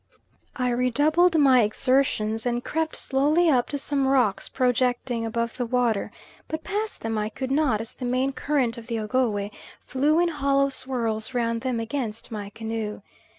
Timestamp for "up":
3.51-3.69